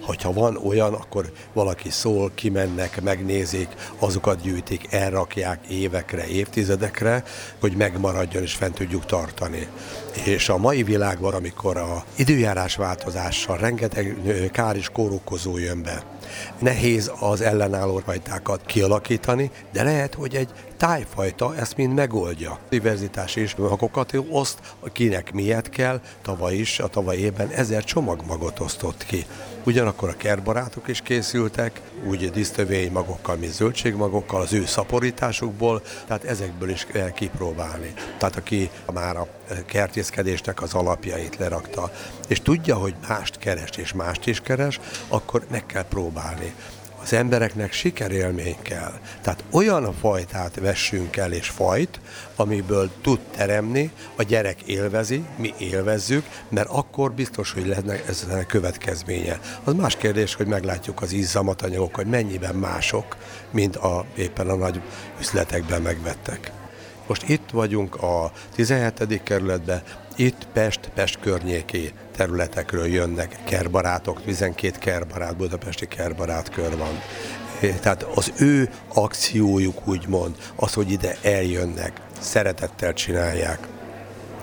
[0.00, 7.24] Hogyha van olyan, akkor valaki szól, kimennek, megnézik, azokat gyűjtik, elrakják évekre, évtizedekre,
[7.60, 9.68] hogy megmaradjon és fent tudjuk tartani.
[10.24, 14.16] És a mai világban, amikor a időjárás változással rengeteg
[14.52, 16.02] kár és kórokozó jön be,
[16.58, 22.50] nehéz az ellenálló fajtákat kialakítani, de lehet, hogy egy tájfajta ezt mind megoldja.
[22.50, 24.58] A diverzitás is magokat oszt,
[24.92, 29.26] kinek miért kell, tavaly is, a tavaly évben ezer csomagmagot osztott ki.
[29.68, 36.70] Ugyanakkor a kertbarátok is készültek, úgy disztövény magokkal, mint zöldségmagokkal, az ő szaporításukból, tehát ezekből
[36.70, 37.94] is kell kipróbálni.
[38.18, 39.26] Tehát aki már a
[39.66, 41.92] kertészkedésnek az alapjait lerakta,
[42.28, 46.54] és tudja, hogy mást keres és mást is keres, akkor meg kell próbálni
[47.08, 48.92] az embereknek sikerélmény kell.
[49.20, 52.00] Tehát olyan fajtát vessünk el és fajt,
[52.36, 58.46] amiből tud teremni, a gyerek élvezi, mi élvezzük, mert akkor biztos, hogy lenne ez a
[58.46, 59.40] következménye.
[59.64, 63.16] Az más kérdés, hogy meglátjuk az izzamantanyagok, hogy mennyiben mások,
[63.50, 64.80] mint a, éppen a nagy
[65.20, 66.52] üzletekben megvettek.
[67.06, 69.22] Most itt vagyunk a 17.
[69.22, 69.82] kerületben,
[70.16, 77.00] itt Pest, Pest környéki területekről jönnek kerbarátok, 12 kerbarát, budapesti kerbarát kör van.
[77.80, 83.58] Tehát az ő akciójuk úgymond, az, hogy ide eljönnek, szeretettel csinálják.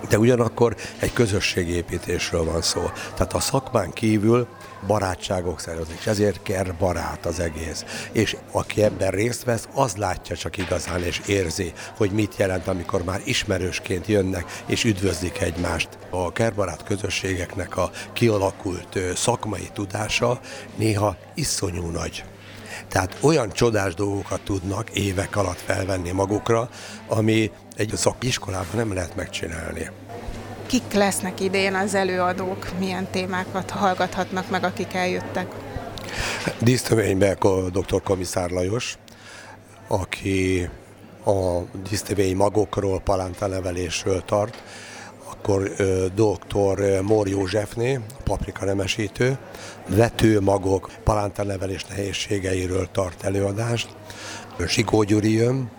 [0.10, 2.82] De ugyanakkor egy közösségépítésről van szó.
[3.14, 4.48] Tehát a szakmán kívül
[4.88, 7.86] barátságok szervezik, és ezért kell barát az egész.
[8.12, 13.04] És aki ebben részt vesz, az látja csak igazán, és érzi, hogy mit jelent, amikor
[13.04, 15.90] már ismerősként jönnek, és üdvözlik egymást.
[16.10, 20.40] A kerbarát közösségeknek a kialakult szakmai tudása
[20.76, 22.24] néha iszonyú nagy.
[22.88, 26.70] Tehát olyan csodás dolgokat tudnak évek alatt felvenni magukra,
[27.08, 29.90] ami egy szakiskolában nem lehet megcsinálni.
[30.68, 35.48] Kik lesznek idén az előadók, milyen témákat hallgathatnak meg, akik eljöttek?
[36.60, 37.38] Dísztövényben
[37.72, 38.02] dr.
[38.04, 38.98] Komisszár Lajos,
[39.88, 40.70] aki
[41.26, 44.64] a dísztövény magokról, palántanevelésről tart,
[45.32, 45.72] akkor
[46.16, 47.02] dr.
[47.02, 49.38] Mór Józsefné, paprika nemesítő,
[49.88, 53.88] vetőmagok, palántanevelés nehézségeiről tart előadást.
[54.68, 55.72] Zsigó Gyuri jön,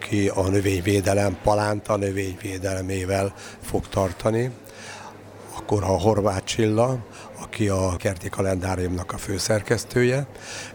[0.00, 4.50] aki a növényvédelem, palánta növényvédelmével fog tartani.
[5.56, 6.98] Akkor a Horváth Csilla,
[7.40, 10.26] aki a kerti kalendáriumnak a főszerkesztője,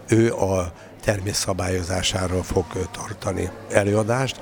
[0.08, 0.72] ő a
[1.04, 4.40] természabályozásáról fog tartani előadást,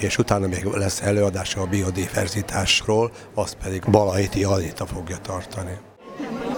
[0.00, 5.78] és utána még lesz előadása a biodiverzitásról, azt pedig Balajti Anita fogja tartani.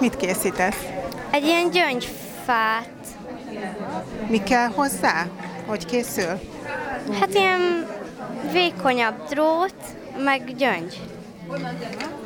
[0.00, 0.86] Mit készítesz?
[1.30, 2.88] Egy ilyen gyöngyfát.
[4.28, 5.26] Mi kell hozzá?
[5.66, 6.40] Hogy készül?
[7.20, 7.86] Hát ilyen
[8.52, 9.74] vékonyabb drót,
[10.24, 11.00] meg gyöngy.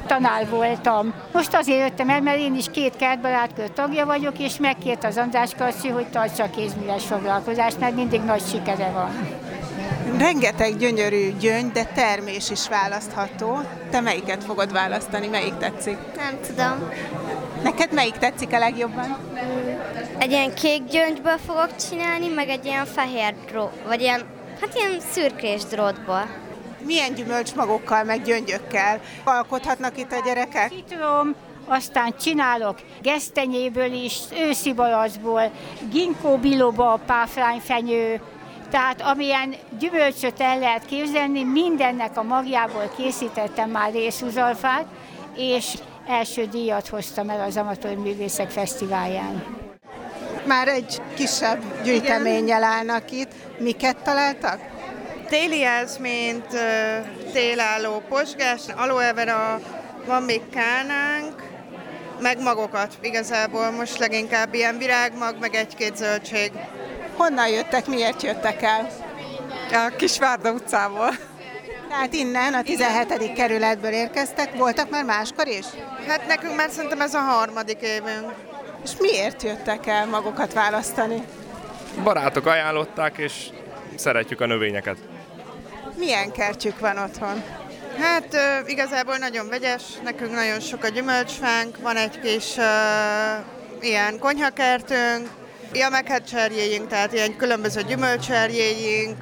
[0.07, 1.14] Tanár voltam.
[1.33, 5.55] Most azért jöttem el, mert én is két kertbarátkör tagja vagyok, és megkért az András
[5.55, 9.11] Kassi, hogy tartsa a kézműves foglalkozást, mert mindig nagy sikere van.
[10.19, 13.59] Rengeteg gyönyörű gyöngy, de termés is választható.
[13.91, 15.97] Te melyiket fogod választani, melyik tetszik?
[16.17, 16.91] Nem tudom.
[17.62, 19.17] Neked melyik tetszik a legjobban?
[20.19, 24.23] Egy ilyen kék gyöngyből fogok csinálni, meg egy ilyen fehér dró, vagy ilyen,
[24.61, 26.27] hát ilyen szürkés drótból.
[26.87, 30.68] Milyen gyümölcsmagokkal, meg gyöngyökkel alkothatnak itt a gyerekek?
[30.68, 31.35] Citrom,
[31.66, 35.51] aztán csinálok gesztenyéből is, őszi balazból,
[35.90, 38.21] ginkó biloba, páfrányfenyő,
[38.71, 44.87] tehát amilyen gyümölcsöt el lehet képzelni, mindennek a magjából készítettem már részuzalfát,
[45.37, 45.75] és
[46.07, 49.66] első díjat hoztam el az Amatőr Művészek Fesztiválján.
[50.49, 53.31] Már egy kisebb gyűjteménnyel állnak itt.
[53.59, 54.61] Miket találtak?
[55.29, 55.67] Téli
[56.01, 56.47] mint
[57.33, 59.61] télálló posgás, aloe vera,
[60.07, 61.43] van még kánánk,
[62.21, 63.71] meg magokat igazából.
[63.71, 66.53] Most leginkább ilyen virágmag, meg egy-két zöldség.
[67.17, 68.89] Honnan jöttek, miért jöttek el?
[69.73, 71.11] A Kisvárda utcából.
[71.89, 73.33] Tehát innen, a 17.
[73.33, 75.67] kerületből érkeztek, voltak már máskor is?
[76.07, 78.48] Hát nekünk már szerintem ez a harmadik évünk.
[78.85, 81.23] És miért jöttek el magukat választani?
[82.03, 83.49] Barátok ajánlották, és
[83.95, 84.97] szeretjük a növényeket.
[85.97, 87.43] Milyen kertjük van otthon?
[88.01, 88.37] Hát
[88.67, 92.64] igazából nagyon vegyes, nekünk nagyon sok a gyümölcsfánk, van egy kis uh,
[93.81, 95.29] ilyen konyhakertünk,
[95.73, 99.17] Ja, meg hát cserjéink, tehát ilyen különböző gyümölcserjéink,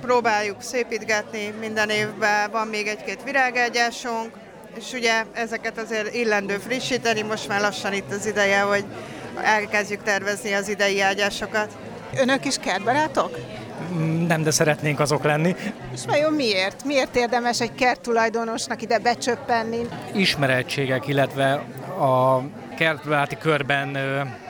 [0.00, 4.30] próbáljuk szépítgetni minden évben, van még egy-két virágágyásunk,
[4.78, 8.84] és ugye ezeket azért illendő frissíteni, most már lassan itt az ideje, hogy
[9.42, 11.78] elkezdjük tervezni az idei ágyásokat.
[12.16, 13.38] Önök is kertbarátok?
[14.26, 15.56] Nem, de szeretnénk azok lenni.
[15.94, 16.84] És vajon miért?
[16.84, 19.88] Miért érdemes egy kert tulajdonosnak ide becsöppenni?
[20.14, 21.52] Ismerettségek, illetve
[21.98, 22.40] a
[22.76, 23.98] kertbaráti körben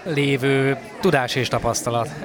[0.05, 2.09] lévő tudás és tapasztalat?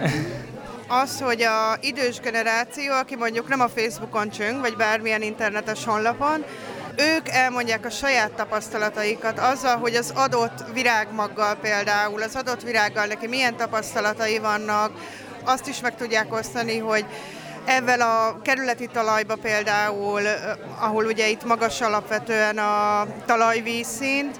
[0.87, 6.43] Az, hogy a idős generáció, aki mondjuk nem a Facebookon csöng, vagy bármilyen internetes honlapon,
[6.97, 13.27] ők elmondják a saját tapasztalataikat azzal, hogy az adott virágmaggal például, az adott virággal neki
[13.27, 14.91] milyen tapasztalatai vannak,
[15.43, 17.05] azt is meg tudják osztani, hogy
[17.65, 20.21] ezzel a kerületi talajba például,
[20.79, 24.39] ahol ugye itt magas alapvetően a talajvízszint,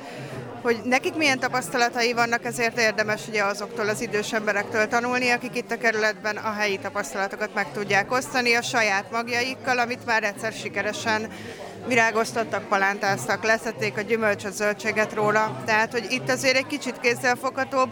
[0.61, 5.71] hogy nekik milyen tapasztalatai vannak, ezért érdemes ugye azoktól az idős emberektől tanulni, akik itt
[5.71, 11.31] a kerületben a helyi tapasztalatokat meg tudják osztani a saját magjaikkal, amit már egyszer sikeresen
[11.87, 15.61] virágoztattak, palántáztak, leszették a gyümölcsöt, zöldséget róla.
[15.65, 17.89] Tehát, hogy itt azért egy kicsit kézzelfoghatóbb,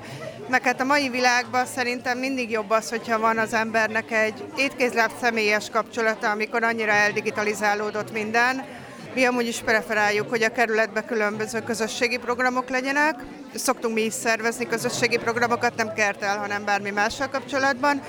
[0.50, 5.12] meg hát a mai világban szerintem mindig jobb az, hogyha van az embernek egy étkézláb
[5.22, 8.66] személyes kapcsolata, amikor annyira eldigitalizálódott minden.
[9.14, 13.16] Mi amúgy is preferáljuk, hogy a kerületben különböző közösségi programok legyenek.
[13.56, 18.02] Szoktunk mi is szervezni közösségi programokat, nem kertel, hanem bármi mással kapcsolatban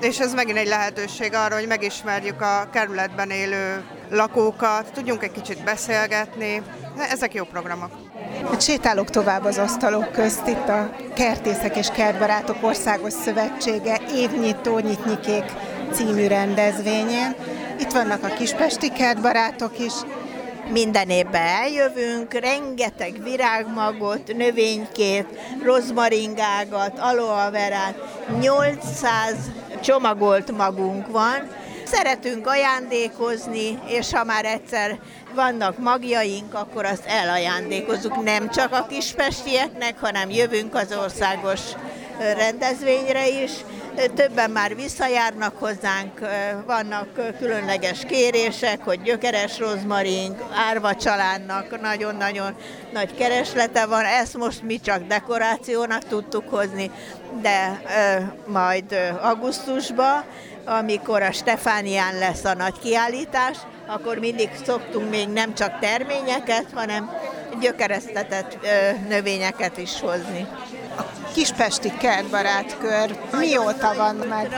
[0.00, 5.64] és ez megint egy lehetőség arra, hogy megismerjük a kerületben élő lakókat, tudjunk egy kicsit
[5.64, 6.62] beszélgetni.
[7.10, 7.90] Ezek jó programok.
[8.58, 15.44] Sétálok tovább az asztalok közt, itt a Kertészek és Kertbarátok Országos Szövetsége évnyitó nyitnyikék
[15.92, 17.34] című rendezvényén.
[17.80, 19.92] Itt vannak a kispesti kertbarátok is,
[20.72, 25.26] minden évben eljövünk, rengeteg virágmagot, növénykét,
[25.62, 27.94] rozmaringágat, aloaverát,
[28.40, 29.34] 800
[29.82, 31.48] csomagolt magunk van.
[31.92, 34.98] Szeretünk ajándékozni, és ha már egyszer
[35.34, 41.60] vannak magjaink, akkor azt elajándékozunk nem csak a kispestieknek, hanem jövünk az országos
[42.18, 43.50] rendezvényre is.
[44.14, 46.20] Többen már visszajárnak hozzánk,
[46.66, 50.36] vannak különleges kérések, hogy gyökeres rozmarin,
[50.68, 52.54] árva családnak nagyon-nagyon
[52.92, 54.04] nagy kereslete van.
[54.04, 56.90] Ezt most mi csak dekorációnak tudtuk hozni,
[57.40, 57.82] de
[58.46, 60.24] majd augusztusban,
[60.64, 67.10] amikor a Stefánián lesz a nagy kiállítás, akkor mindig szoktunk még nem csak terményeket, hanem
[67.60, 68.58] gyökeresztetett
[69.08, 70.46] növényeket is hozni.
[70.96, 71.02] A
[71.34, 74.54] Kispesti Kertbarátkör mióta van meg?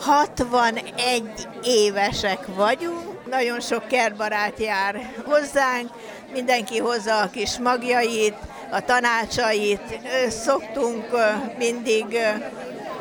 [0.00, 5.90] 61 évesek vagyunk, nagyon sok kertbarát jár hozzánk,
[6.32, 8.34] mindenki hozza a kis magjait,
[8.70, 11.04] a tanácsait, szoktunk
[11.58, 12.18] mindig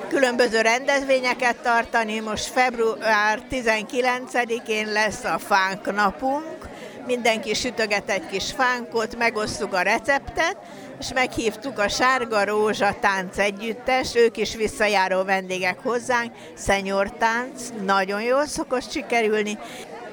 [0.09, 2.19] különböző rendezvényeket tartani.
[2.19, 6.69] Most február 19-én lesz a fánk napunk,
[7.05, 10.57] mindenki sütöget egy kis fánkot, megosztjuk a receptet,
[10.99, 18.21] és meghívtuk a Sárga Rózsa Tánc Együttes, ők is visszajáró vendégek hozzánk, szenyor tánc, nagyon
[18.21, 19.57] jól szokott sikerülni,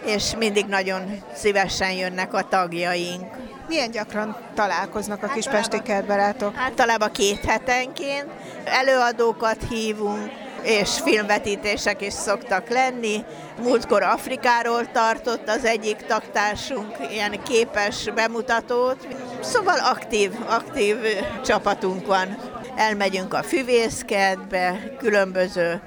[0.04, 3.24] és mindig nagyon szívesen jönnek a tagjaink.
[3.68, 6.54] Milyen gyakran találkoznak a kispesti kertbarátok?
[6.56, 8.26] Általában két hetenként.
[8.64, 10.30] Előadókat hívunk,
[10.62, 13.24] és filmvetítések is szoktak lenni.
[13.62, 19.06] Múltkor Afrikáról tartott az egyik taktársunk ilyen képes bemutatót.
[19.42, 20.96] Szóval aktív, aktív
[21.44, 22.38] csapatunk van.
[22.76, 25.80] Elmegyünk a füvészkedbe, különböző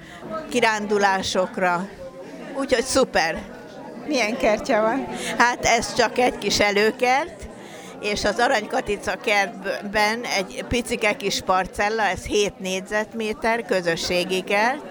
[0.50, 1.88] kirándulásokra,
[2.58, 3.42] úgyhogy szuper.
[4.08, 5.08] Milyen kertje van?
[5.38, 7.48] Hát ez csak egy kis előkert,
[8.02, 14.84] és az Aranykatica kertben egy picike kis parcella, ez 7 négyzetméter, közösségi kert,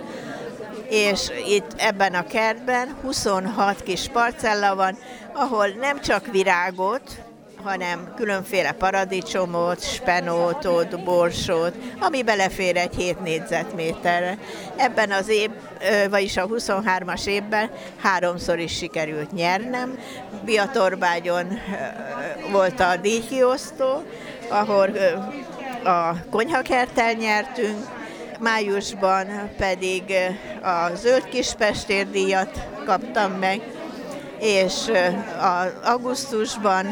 [0.89, 4.99] és itt ebben a kertben 26 kis parcella van,
[5.33, 7.03] ahol nem csak virágot,
[7.65, 14.39] hanem különféle paradicsomot, spenótot, borsót, ami belefér egy 7 négyzetméterre.
[14.77, 15.51] Ebben az év,
[16.11, 19.99] vagyis a 23-as évben háromszor is sikerült nyernem.
[20.45, 21.59] Biatorbágyon
[22.51, 24.03] volt a díjkiosztó,
[24.49, 24.91] ahol
[25.85, 27.79] a konyhakertel nyertünk,
[28.41, 30.03] májusban pedig
[30.63, 33.61] a Zöld Kispestér díjat kaptam meg,
[34.41, 34.91] és
[35.85, 36.87] augusztusban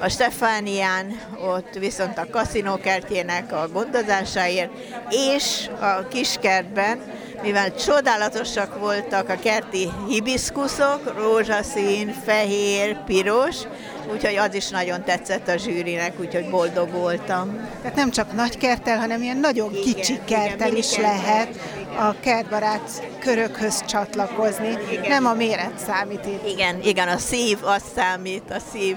[0.00, 4.70] a Stefánián, ott viszont a kaszinókertjének a gondozásáért,
[5.10, 7.00] és a kiskertben,
[7.42, 13.56] mivel csodálatosak voltak a kerti hibiszkuszok, rózsaszín, fehér, piros,
[14.12, 17.68] úgyhogy az is nagyon tetszett a zsűrinek, úgyhogy boldog voltam.
[17.80, 21.48] Tehát nem csak nagy kertel, hanem ilyen nagyon igen, kicsi kertel igen, is lehet
[21.98, 24.78] a kertbarát körökhöz csatlakozni.
[24.90, 25.08] Igen.
[25.08, 26.48] Nem a méret számít itt.
[26.48, 28.96] Igen, igen, a szív az számít, a szív.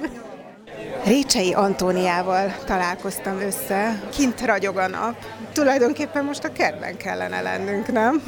[1.10, 4.02] Récsei Antóniával találkoztam össze.
[4.12, 5.16] Kint ragyog a nap.
[5.54, 8.24] Tulajdonképpen most a kertben kellene lennünk, nem?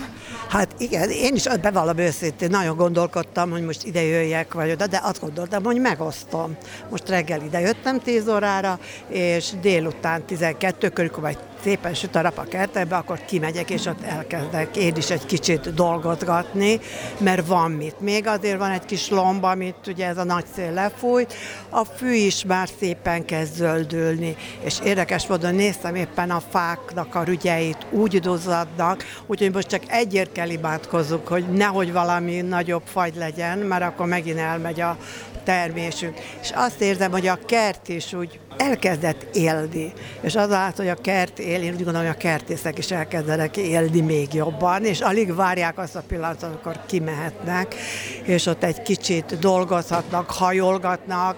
[0.50, 5.00] Hát igen, én is bevallom őszintén, nagyon gondolkodtam, hogy most ide jöjjek vagy oda, de
[5.04, 6.58] azt gondoltam, hogy megosztom.
[6.90, 12.38] Most reggel ide jöttem 10 órára, és délután 12 körül, majd szépen süt a rap
[12.38, 16.80] a kertekbe, akkor kimegyek, és ott elkezdek én is egy kicsit dolgozgatni,
[17.18, 18.00] mert van mit.
[18.00, 21.34] Még azért van egy kis lomba, amit ugye ez a nagy szél lefújt,
[21.70, 27.24] a fű is már szépen kezd zöldülni, és érdekes módon néztem éppen a fáknak a
[27.24, 33.58] rügyeit úgy duzzadnak, úgyhogy most csak egyért kell imádkozzuk, hogy nehogy valami nagyobb fagy legyen,
[33.58, 34.98] mert akkor megint elmegy a
[35.44, 36.20] termésünk.
[36.42, 39.94] És azt érzem, hogy a kert is úgy elkezdett élni.
[40.22, 43.58] És az állt, hogy a kert él, én úgy gondolom, hogy a kertészek is elkezdenek
[43.58, 47.76] élni még jobban, és alig várják azt a pillanatot, amikor kimehetnek,
[48.24, 51.38] és ott egy kicsit dolgozhatnak, hajolgatnak,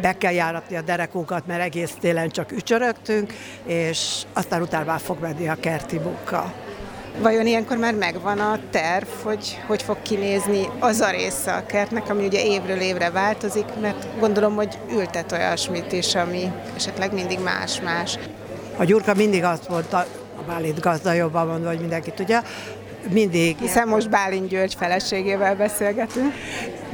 [0.00, 3.32] be kell járatni a derekunkat, mert egész télen csak ücsörögtünk,
[3.66, 6.61] és aztán utána fog menni a kerti munka.
[7.20, 12.10] Vajon ilyenkor már megvan a terv, hogy hogy fog kinézni az a része a kertnek,
[12.10, 18.18] ami ugye évről évre változik, mert gondolom, hogy ültet olyasmit is, ami esetleg mindig más-más.
[18.76, 19.98] A Gyurka mindig azt mondta,
[20.36, 22.42] a Bálint gazda jobban mondva, hogy mindenki tudja,
[23.10, 23.56] mindig...
[23.58, 26.34] Hiszen most Bálint György feleségével beszélgetünk.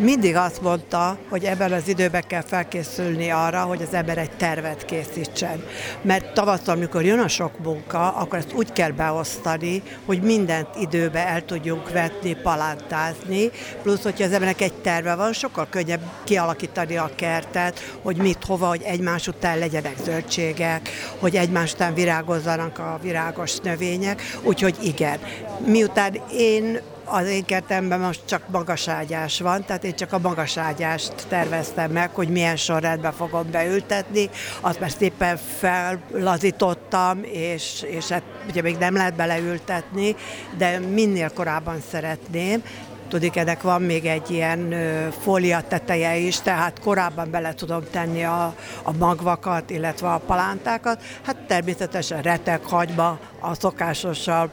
[0.00, 4.84] Mindig azt mondta, hogy ebben az időben kell felkészülni arra, hogy az ember egy tervet
[4.84, 5.62] készítsen.
[6.02, 11.26] Mert tavasszal, amikor jön a sok munka, akkor ezt úgy kell beosztani, hogy mindent időbe
[11.26, 13.50] el tudjunk vetni, palántázni,
[13.82, 18.68] plusz, hogyha az embernek egy terve van, sokkal könnyebb kialakítani a kertet, hogy mit, hova,
[18.68, 20.88] hogy egymás után legyenek zöldségek,
[21.18, 25.18] hogy egymás után virágozzanak a virágos növények, úgyhogy igen.
[25.64, 26.80] Miután én
[27.10, 32.28] az én kertemben most csak magaságyás van, tehát én csak a magaságyást terveztem meg, hogy
[32.28, 34.30] milyen sorrendben fogom beültetni.
[34.60, 40.16] Azt már szépen fellazítottam, és, és hát ugye még nem lehet beleültetni,
[40.56, 42.62] de minél korábban szeretném,
[43.08, 44.74] Tudik, ennek van még egy ilyen
[45.22, 51.02] fólia teteje is, tehát korábban bele tudom tenni a, a magvakat, illetve a palántákat.
[51.22, 54.50] Hát természetesen retek, hagyma, a szokásossal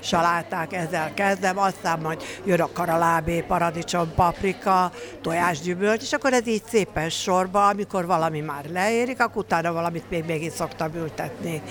[0.00, 4.90] saláták, ezzel kezdem, aztán majd jön a karalábé, paradicsom, paprika,
[5.22, 10.24] tojásgyümölcs, és akkor ez így szépen sorba, amikor valami már leérik, akkor utána valamit még
[10.24, 11.62] még szoktam ültetni,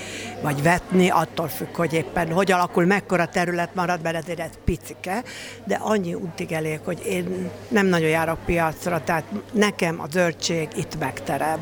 [0.42, 5.24] vagy vetni, attól függ, hogy éppen hogy alakul, mekkora terület marad, mert ezért ez picike,
[5.64, 11.00] de annyi untig elég, hogy én nem nagyon járok piacra, tehát nekem a zöldség itt
[11.00, 11.60] megterem.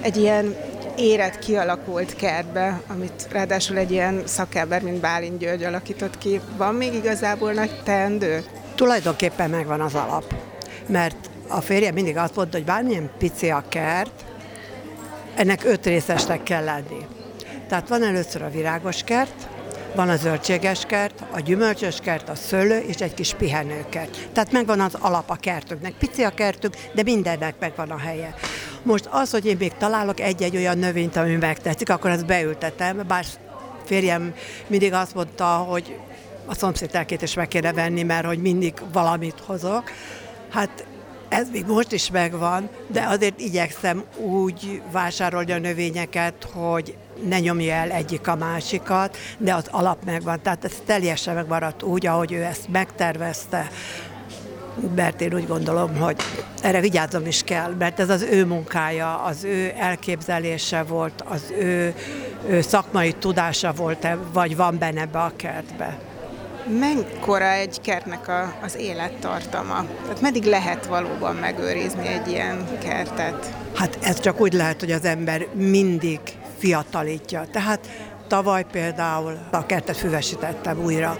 [0.00, 0.56] Egy ilyen
[0.96, 6.40] érett, kialakult kertbe, amit ráadásul egy ilyen szakember, mint Bálint György alakított ki.
[6.56, 8.44] Van még igazából nagy teendő?
[8.74, 10.34] Tulajdonképpen megvan az alap,
[10.86, 14.24] mert a férjem mindig azt mondta, hogy bármilyen pici a kert,
[15.34, 17.06] ennek öt részesnek kell lenni.
[17.68, 19.48] Tehát van először a virágos kert,
[19.94, 24.28] van a zöldséges kert, a gyümölcsös kert, a szőlő és egy kis pihenőkert.
[24.32, 25.92] Tehát megvan az alap a kertünknek.
[25.92, 28.34] Pici a kertünk, de mindennek megvan a helye.
[28.82, 33.24] Most az, hogy én még találok egy-egy olyan növényt, ami megtetszik, akkor ezt beültetem, bár
[33.84, 34.34] férjem
[34.66, 35.96] mindig azt mondta, hogy
[36.46, 39.90] a szomszédtelkét is meg kéne venni, mert hogy mindig valamit hozok.
[40.50, 40.84] Hát
[41.28, 46.96] ez még most is megvan, de azért igyekszem úgy vásárolni a növényeket, hogy
[47.28, 50.42] ne nyomja el egyik a másikat, de az alap megvan.
[50.42, 53.70] Tehát ez teljesen megmaradt úgy, ahogy ő ezt megtervezte
[54.94, 56.16] mert én úgy gondolom, hogy
[56.62, 61.94] erre vigyáznom is kell, mert ez az ő munkája, az ő elképzelése volt, az ő,
[62.48, 65.98] ő szakmai tudása volt, vagy van benne be a kertbe.
[66.78, 69.84] Mekkora egy kertnek a, az élettartama?
[70.02, 73.54] Tehát meddig lehet valóban megőrizni egy ilyen kertet?
[73.74, 76.20] Hát ez csak úgy lehet, hogy az ember mindig
[76.58, 77.44] fiatalítja.
[77.52, 77.88] Tehát
[78.26, 81.18] tavaly például a kertet füvesítettem újra.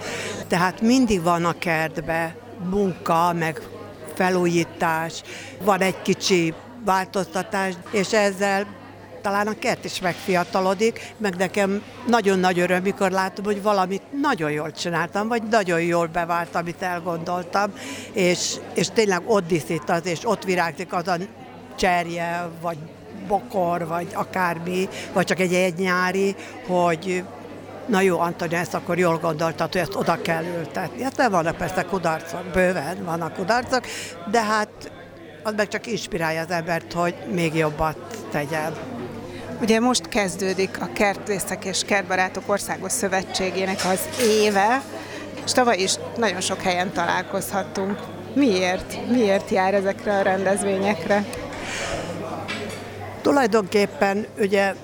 [0.48, 2.36] Tehát mindig van a kertbe
[2.70, 3.60] munka, meg
[4.14, 5.22] felújítás,
[5.62, 6.54] van egy kicsi
[6.84, 8.66] változtatás, és ezzel
[9.22, 14.50] talán a kert is megfiatalodik, meg nekem nagyon nagy öröm, mikor látom, hogy valamit nagyon
[14.50, 17.72] jól csináltam, vagy nagyon jól bevált, amit elgondoltam,
[18.12, 21.16] és, és tényleg ott diszít az, és ott virágzik az a
[21.76, 22.76] cserje, vagy
[23.26, 26.34] bokor, vagy akármi, vagy csak egy egy nyári,
[26.66, 27.24] hogy
[27.90, 31.02] na jó, Antoni, ezt akkor jól gondoltad, hogy ezt oda kell ültetni.
[31.02, 33.84] Hát nem vannak persze kudarcok, bőven vannak kudarcok,
[34.30, 34.68] de hát
[35.42, 37.96] az meg csak inspirálja az embert, hogy még jobbat
[38.30, 38.72] tegyen.
[39.60, 44.82] Ugye most kezdődik a Kertészek és Kertbarátok Országos Szövetségének az éve,
[45.44, 47.98] és tavaly is nagyon sok helyen találkozhattunk.
[48.34, 49.10] Miért?
[49.10, 51.24] Miért jár ezekre a rendezvényekre?
[53.22, 54.74] Tulajdonképpen ugye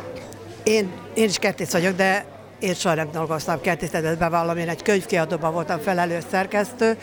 [0.62, 5.52] én, én is kertész vagyok, de én soha nem dolgoztam kertészetet bevallom, én egy könyvkiadóban
[5.52, 6.96] voltam felelős szerkesztő,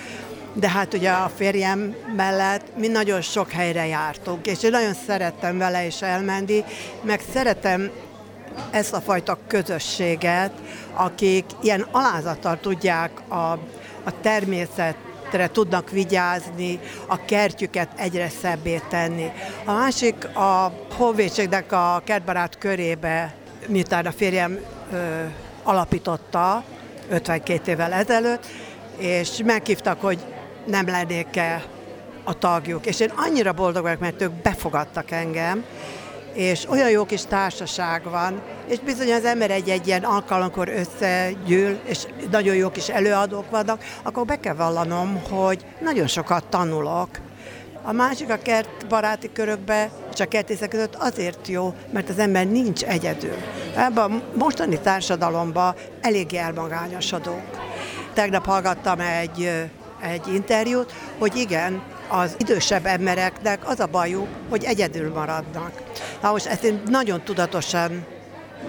[0.54, 5.58] de hát ugye a férjem mellett mi nagyon sok helyre jártunk, és én nagyon szerettem
[5.58, 6.64] vele is elmenni,
[7.01, 7.91] meg szeretem
[8.72, 10.51] ezt a fajta közösséget,
[10.93, 13.51] akik ilyen alázattal tudják a,
[14.04, 19.32] a természetre tudnak vigyázni, a kertjüket egyre szebbé tenni.
[19.66, 23.34] A másik a honvédségnek a kertbarát körébe,
[23.68, 24.60] miután a férjem
[25.63, 26.63] alapította
[27.09, 28.45] 52 évvel ezelőtt,
[28.97, 30.19] és meghívtak, hogy
[30.65, 31.63] nem lennék-e
[32.23, 32.86] a tagjuk.
[32.86, 35.63] És én annyira boldog vagyok, mert ők befogadtak engem,
[36.34, 42.05] és olyan jó kis társaság van, és bizony az ember egy-egy ilyen alkalomkor összegyűl, és
[42.31, 47.09] nagyon jó kis előadók vannak, akkor be kell vallanom, hogy nagyon sokat tanulok.
[47.86, 52.47] A másik a kert baráti körökbe, és a kertészek között azért jó, mert az ember
[52.47, 53.36] nincs egyedül.
[53.75, 57.43] Ebben a mostani társadalomban elég elmagányosodunk.
[58.13, 59.51] Tegnap hallgattam egy,
[60.01, 65.71] egy interjút, hogy igen, az idősebb embereknek az a bajuk, hogy egyedül maradnak.
[66.21, 68.05] Na most ezt én nagyon tudatosan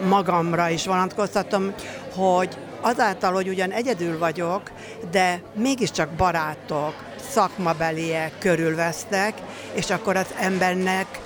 [0.09, 1.75] magamra is vonatkoztatom,
[2.15, 4.63] hogy azáltal, hogy ugyan egyedül vagyok,
[5.11, 6.95] de mégiscsak barátok,
[7.31, 9.35] szakmabeliek körülvesznek,
[9.75, 11.21] és akkor az embernek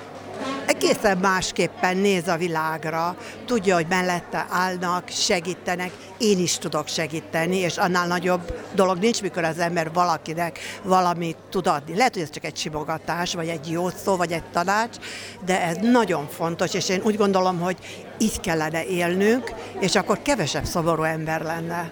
[0.67, 7.77] egészen másképpen néz a világra, tudja, hogy mellette állnak, segítenek, én is tudok segíteni, és
[7.77, 11.97] annál nagyobb dolog nincs, mikor az ember valakinek valamit tud adni.
[11.97, 14.97] Lehet, hogy ez csak egy simogatás, vagy egy jó szó, vagy egy tanács,
[15.45, 17.77] de ez nagyon fontos, és én úgy gondolom, hogy
[18.19, 21.91] így kellene élnünk, és akkor kevesebb szomorú ember lenne.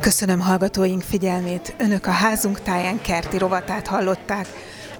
[0.00, 1.74] Köszönöm hallgatóink figyelmét.
[1.78, 4.46] Önök a házunk táján kerti rovatát hallották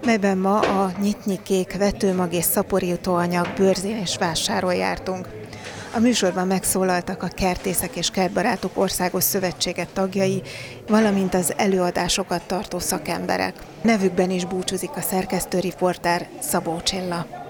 [0.04, 5.28] melyben ma a nyitnyi kék vetőmag és szaporítóanyag bőrzén és vásáról jártunk.
[5.94, 10.42] A műsorban megszólaltak a Kertészek és Kertbarátok Országos Szövetséget tagjai,
[10.88, 13.54] valamint az előadásokat tartó szakemberek.
[13.82, 17.43] Nevükben is búcsúzik a szerkesztő riporter Szabó Csilla.